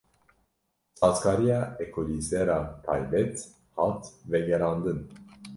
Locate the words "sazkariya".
0.99-1.59